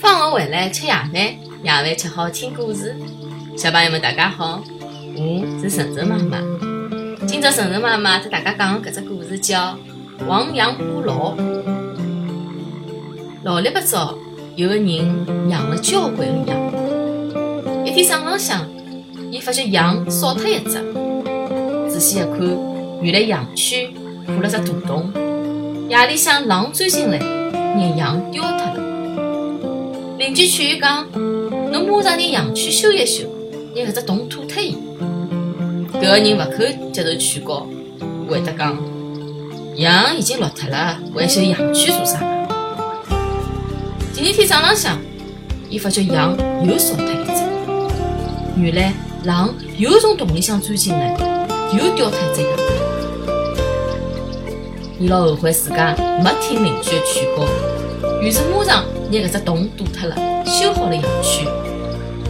[0.00, 2.96] 放学回来吃夜饭，夜饭吃好听故事。
[3.56, 4.62] 小朋友们，大家好，
[5.16, 6.38] 我是晨晨妈妈。
[7.26, 9.76] 今朝晨晨妈妈给大家讲的搿只故事叫
[10.26, 11.34] 《亡羊补牢》。
[13.42, 14.16] 老里八早，
[14.56, 16.56] 有个人养了交关个羊。
[17.84, 18.66] 一天早浪向，
[19.30, 20.82] 伊发觉羊少脱一只，
[21.88, 22.40] 仔细一看，
[23.02, 23.92] 原来羊圈
[24.26, 25.12] 破了只大洞。
[25.88, 27.18] 夜里向狼钻进来，
[27.76, 28.74] 拿羊丢脱了。
[30.18, 31.06] 邻居劝伊讲
[31.72, 33.24] ：“侬马上拿羊圈修一修，
[33.74, 34.76] 拿搿只洞堵脱伊。”
[35.94, 37.66] 搿个人勿肯接受劝告，
[38.28, 38.76] 回答讲
[39.76, 42.18] ：“羊已经落脱了，还修羊圈做啥？”
[44.14, 44.98] 第二天早浪向，
[45.70, 47.42] 伊发觉羊又少脱一只，
[48.60, 48.92] 原来
[49.24, 51.16] 狼又从洞里向钻进来，
[51.72, 52.50] 又叼脱一只羊。
[55.00, 55.94] 伊老后悔自家
[56.24, 57.44] 没听邻居的劝告，
[58.20, 61.46] 于是马上拿搿只洞堵脱了，修好了羊圈。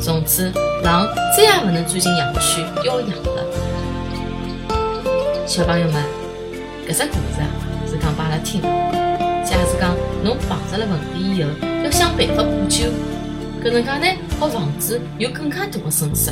[0.00, 3.44] 从此，狼再也勿能钻进羊圈叼羊了。
[5.46, 6.02] 小朋友们，
[6.86, 7.40] 搿只故事
[7.90, 8.68] 是讲拨阿拉听的。
[9.44, 11.48] 假使讲侬碰着了问题以后，
[11.82, 12.84] 要想办法补救，
[13.64, 16.30] 搿能介呢，好防止有更加大的损失。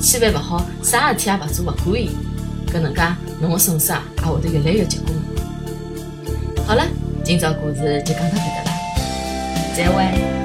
[0.00, 2.10] 千万勿好啥事体也勿做勿管伊，
[2.72, 3.02] 搿能介
[3.38, 5.14] 侬的损失啊也会得越来越结棍。
[6.66, 6.84] 好了，
[7.26, 8.70] 今朝故事就讲到这搭了，
[9.76, 10.35] 再会。